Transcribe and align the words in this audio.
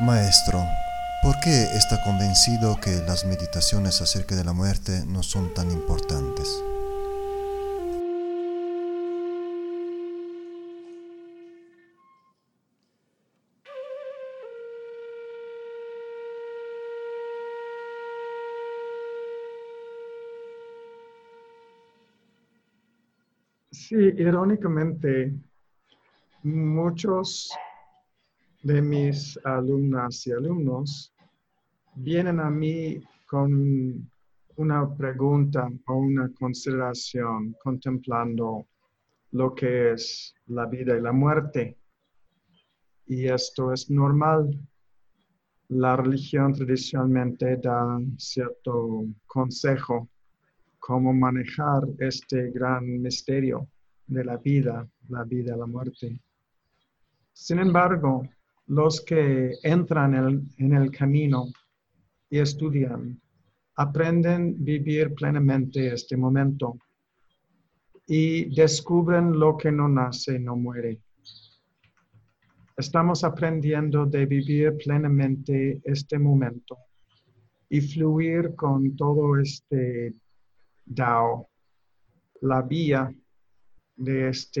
Maestro, 0.00 0.58
¿por 1.22 1.38
qué 1.38 1.62
está 1.76 2.02
convencido 2.02 2.80
que 2.80 2.90
las 3.06 3.24
meditaciones 3.26 4.02
acerca 4.02 4.34
de 4.34 4.42
la 4.42 4.52
muerte 4.52 5.04
no 5.06 5.22
son 5.22 5.54
tan 5.54 5.70
importantes? 5.70 6.48
Sí, 23.70 23.94
irónicamente, 23.94 25.34
muchos 26.42 27.56
de 28.64 28.80
mis 28.80 29.38
alumnas 29.44 30.26
y 30.26 30.32
alumnos 30.32 31.12
vienen 31.96 32.40
a 32.40 32.48
mí 32.48 32.98
con 33.26 34.10
una 34.56 34.96
pregunta 34.96 35.70
o 35.86 35.94
una 35.96 36.32
consideración 36.32 37.54
contemplando 37.62 38.66
lo 39.32 39.54
que 39.54 39.92
es 39.92 40.34
la 40.46 40.64
vida 40.64 40.96
y 40.96 41.02
la 41.02 41.12
muerte. 41.12 41.76
Y 43.06 43.26
esto 43.26 43.70
es 43.70 43.90
normal. 43.90 44.58
La 45.68 45.96
religión 45.96 46.54
tradicionalmente 46.54 47.58
da 47.58 47.98
cierto 48.16 49.04
consejo 49.26 50.08
cómo 50.78 51.12
manejar 51.12 51.82
este 51.98 52.50
gran 52.50 53.02
misterio 53.02 53.68
de 54.06 54.24
la 54.24 54.38
vida, 54.38 54.88
la 55.08 55.24
vida 55.24 55.54
y 55.54 55.58
la 55.58 55.66
muerte. 55.66 56.18
Sin 57.34 57.58
embargo, 57.58 58.22
los 58.66 59.00
que 59.02 59.52
entran 59.62 60.14
en 60.58 60.72
el, 60.72 60.90
camino 60.90 61.46
y 62.30 62.38
estudian, 62.38 63.20
aprenden 63.76 64.64
vivir 64.64 65.14
plenamente 65.14 65.92
este 65.92 66.16
momento 66.16 66.78
y 68.06 68.54
descubren 68.54 69.38
lo 69.38 69.56
que 69.56 69.70
no 69.70 69.88
nace, 69.88 70.38
no 70.38 70.56
muere. 70.56 71.00
Estamos 72.76 73.22
aprendiendo 73.22 74.06
de 74.06 74.26
vivir 74.26 74.76
plenamente 74.76 75.80
este 75.84 76.18
momento 76.18 76.78
y 77.68 77.80
fluir 77.80 78.54
con 78.54 78.96
todo 78.96 79.38
este 79.38 80.14
Dao, 80.86 81.48
la 82.42 82.60
vía 82.62 83.10
de 83.96 84.28
esta 84.28 84.60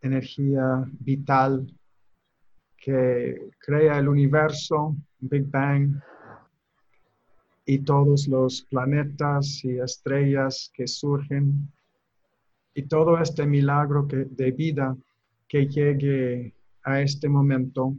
energía 0.00 0.84
vital 1.00 1.66
que 2.76 3.50
crea 3.58 3.98
el 3.98 4.08
universo, 4.08 4.96
Big 5.18 5.50
Bang, 5.50 6.00
y 7.64 7.80
todos 7.80 8.28
los 8.28 8.62
planetas 8.62 9.64
y 9.64 9.78
estrellas 9.78 10.70
que 10.74 10.86
surgen, 10.86 11.68
y 12.74 12.82
todo 12.82 13.18
este 13.18 13.46
milagro 13.46 14.06
que, 14.06 14.26
de 14.26 14.50
vida 14.52 14.96
que 15.48 15.66
llegue 15.66 16.54
a 16.84 17.00
este 17.00 17.28
momento 17.28 17.96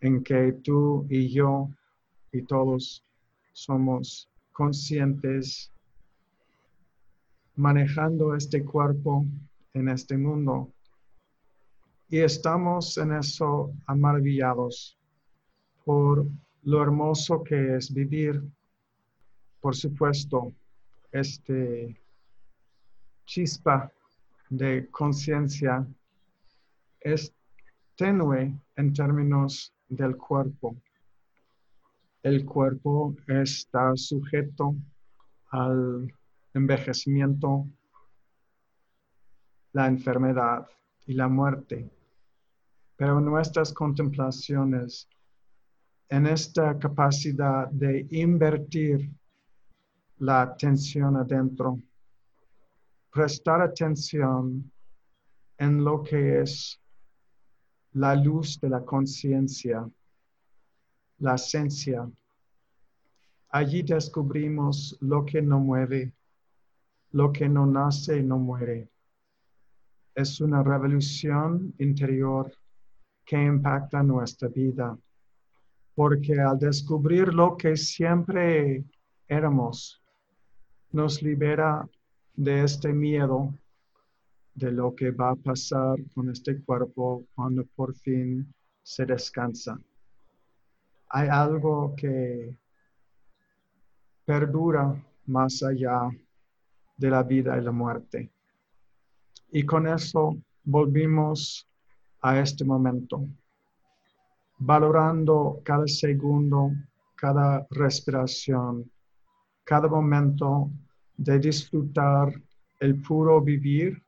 en 0.00 0.22
que 0.22 0.52
tú 0.62 1.06
y 1.08 1.28
yo 1.28 1.70
y 2.32 2.42
todos 2.42 3.04
somos 3.52 4.28
conscientes 4.52 5.72
manejando 7.54 8.34
este 8.34 8.64
cuerpo 8.64 9.24
en 9.74 9.88
este 9.88 10.16
mundo 10.16 10.72
y 12.10 12.20
estamos 12.20 12.96
en 12.96 13.12
eso 13.12 13.72
maravillados 13.86 14.98
por 15.84 16.26
lo 16.62 16.82
hermoso 16.82 17.42
que 17.42 17.76
es 17.76 17.92
vivir. 17.92 18.42
Por 19.60 19.76
supuesto, 19.76 20.54
este 21.12 22.00
chispa 23.26 23.92
de 24.48 24.88
conciencia 24.90 25.86
es 27.00 27.34
tenue 27.94 28.58
en 28.76 28.92
términos 28.94 29.74
del 29.88 30.16
cuerpo. 30.16 30.76
El 32.22 32.44
cuerpo 32.46 33.14
está 33.26 33.92
sujeto 33.96 34.74
al 35.50 36.10
envejecimiento, 36.54 37.66
la 39.72 39.86
enfermedad 39.86 40.66
y 41.06 41.12
la 41.12 41.28
muerte 41.28 41.97
pero 42.98 43.20
nuestras 43.20 43.72
contemplaciones 43.72 45.08
en 46.08 46.26
esta 46.26 46.76
capacidad 46.76 47.68
de 47.68 48.08
invertir 48.10 49.08
la 50.18 50.42
atención 50.42 51.14
adentro, 51.14 51.80
prestar 53.12 53.62
atención 53.62 54.72
en 55.58 55.84
lo 55.84 56.02
que 56.02 56.40
es 56.40 56.80
la 57.92 58.16
luz 58.16 58.58
de 58.60 58.68
la 58.68 58.84
conciencia, 58.84 59.88
la 61.18 61.36
esencia. 61.36 62.10
Allí 63.50 63.82
descubrimos 63.82 64.98
lo 65.00 65.24
que 65.24 65.40
no 65.40 65.60
mueve, 65.60 66.12
lo 67.12 67.32
que 67.32 67.48
no 67.48 67.64
nace 67.64 68.18
y 68.18 68.22
no 68.24 68.38
muere. 68.38 68.90
Es 70.16 70.40
una 70.40 70.64
revolución 70.64 71.72
interior 71.78 72.52
que 73.28 73.36
impacta 73.36 74.02
nuestra 74.02 74.48
vida. 74.48 74.98
Porque 75.94 76.40
al 76.40 76.58
descubrir 76.58 77.34
lo 77.34 77.58
que 77.58 77.76
siempre 77.76 78.82
éramos, 79.28 80.02
nos 80.92 81.20
libera 81.20 81.86
de 82.34 82.62
este 82.62 82.90
miedo 82.90 83.52
de 84.54 84.72
lo 84.72 84.94
que 84.94 85.10
va 85.10 85.32
a 85.32 85.36
pasar 85.36 85.98
con 86.14 86.30
este 86.30 86.58
cuerpo 86.62 87.26
cuando 87.34 87.66
por 87.76 87.94
fin 87.96 88.50
se 88.82 89.04
descansa. 89.04 89.78
Hay 91.10 91.28
algo 91.28 91.94
que 91.94 92.56
perdura 94.24 95.04
más 95.26 95.62
allá 95.62 96.08
de 96.96 97.10
la 97.10 97.22
vida 97.22 97.58
y 97.58 97.60
la 97.60 97.72
muerte. 97.72 98.30
Y 99.50 99.64
con 99.66 99.86
eso 99.86 100.34
volvimos 100.64 101.67
a 102.22 102.40
este 102.40 102.64
momento, 102.64 103.26
valorando 104.58 105.60
cada 105.64 105.86
segundo, 105.86 106.72
cada 107.14 107.66
respiración, 107.70 108.90
cada 109.64 109.88
momento 109.88 110.70
de 111.16 111.38
disfrutar 111.38 112.32
el 112.80 113.00
puro 113.02 113.40
vivir 113.40 114.02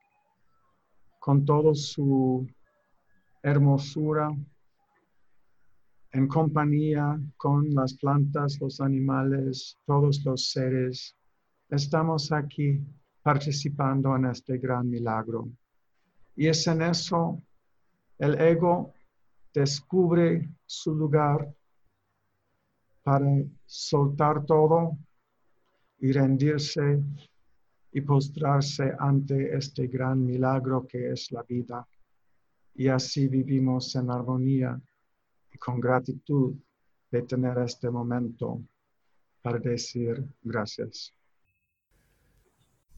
con 1.19 1.45
toda 1.45 1.75
su 1.75 2.49
hermosura, 3.43 4.31
en 6.13 6.27
compañía 6.27 7.21
con 7.37 7.73
las 7.75 7.95
plantas, 7.95 8.59
los 8.61 8.81
animales, 8.81 9.79
todos 9.87 10.25
los 10.25 10.51
seres. 10.51 11.17
Estamos 11.69 12.33
aquí 12.33 12.81
participando 13.23 14.17
en 14.17 14.25
este 14.27 14.59
gran 14.59 14.89
milagro. 14.89 15.49
Y 16.35 16.49
es 16.49 16.67
en 16.67 16.83
eso 16.83 17.41
el 18.21 18.39
ego 18.39 18.93
descubre 19.53 20.49
su 20.67 20.95
lugar 20.95 21.53
para 23.03 23.27
soltar 23.65 24.45
todo 24.45 24.99
y 25.99 26.13
rendirse 26.13 27.03
y 27.93 28.01
postrarse 28.03 28.93
ante 28.99 29.57
este 29.57 29.87
gran 29.87 30.25
milagro 30.25 30.87
que 30.87 31.13
es 31.13 31.33
la 31.33 31.43
vida. 31.43 31.87
y 32.75 32.87
así 32.87 33.27
vivimos 33.27 33.95
en 33.97 34.11
armonía 34.11 34.81
y 35.53 35.59
con 35.59 35.81
gratitud 35.81 36.55
de 37.11 37.23
tener 37.23 37.59
este 37.59 37.91
momento 37.91 38.63
para 39.43 39.59
decir 39.59 40.25
gracias. 40.43 41.13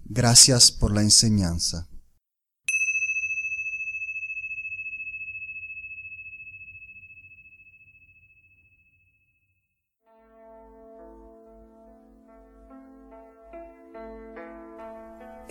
Gracias 0.04 0.70
por 0.70 0.92
la 0.92 1.02
enseñanza. 1.02 1.91